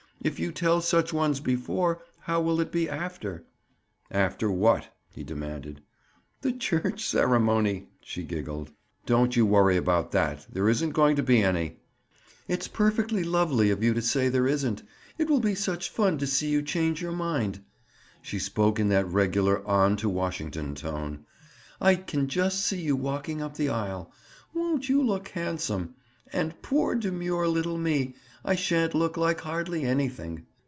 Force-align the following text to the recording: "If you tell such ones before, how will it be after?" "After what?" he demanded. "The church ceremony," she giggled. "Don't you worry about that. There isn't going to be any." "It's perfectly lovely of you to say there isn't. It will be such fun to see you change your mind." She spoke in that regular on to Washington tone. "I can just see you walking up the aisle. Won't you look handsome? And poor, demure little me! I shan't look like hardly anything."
"If 0.23 0.39
you 0.39 0.51
tell 0.51 0.81
such 0.81 1.11
ones 1.11 1.39
before, 1.39 2.03
how 2.19 2.41
will 2.41 2.61
it 2.61 2.71
be 2.71 2.87
after?" 2.87 3.43
"After 4.11 4.51
what?" 4.51 4.87
he 5.09 5.23
demanded. 5.23 5.81
"The 6.41 6.51
church 6.51 7.03
ceremony," 7.09 7.87
she 8.01 8.21
giggled. 8.21 8.69
"Don't 9.07 9.35
you 9.35 9.47
worry 9.47 9.77
about 9.77 10.11
that. 10.11 10.45
There 10.47 10.69
isn't 10.69 10.91
going 10.91 11.15
to 11.15 11.23
be 11.23 11.41
any." 11.41 11.77
"It's 12.47 12.67
perfectly 12.67 13.23
lovely 13.23 13.71
of 13.71 13.81
you 13.81 13.95
to 13.95 14.01
say 14.03 14.29
there 14.29 14.45
isn't. 14.45 14.83
It 15.17 15.27
will 15.27 15.39
be 15.39 15.55
such 15.55 15.89
fun 15.89 16.19
to 16.19 16.27
see 16.27 16.49
you 16.49 16.61
change 16.61 17.01
your 17.01 17.11
mind." 17.13 17.61
She 18.21 18.37
spoke 18.37 18.79
in 18.79 18.89
that 18.89 19.07
regular 19.07 19.67
on 19.67 19.95
to 19.97 20.07
Washington 20.07 20.75
tone. 20.75 21.25
"I 21.81 21.95
can 21.95 22.27
just 22.27 22.59
see 22.63 22.81
you 22.81 22.95
walking 22.95 23.41
up 23.41 23.57
the 23.57 23.69
aisle. 23.69 24.11
Won't 24.53 24.87
you 24.87 25.01
look 25.01 25.29
handsome? 25.29 25.95
And 26.33 26.61
poor, 26.61 26.95
demure 26.95 27.47
little 27.47 27.77
me! 27.77 28.15
I 28.45 28.55
shan't 28.55 28.95
look 28.95 29.17
like 29.17 29.41
hardly 29.41 29.83
anything." 29.83 30.45